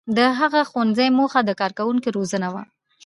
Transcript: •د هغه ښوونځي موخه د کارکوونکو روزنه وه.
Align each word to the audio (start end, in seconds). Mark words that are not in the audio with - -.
•د 0.17 0.19
هغه 0.39 0.61
ښوونځي 0.69 1.07
موخه 1.17 1.39
د 1.45 1.51
کارکوونکو 1.61 2.07
روزنه 2.17 2.47
وه. 2.53 2.63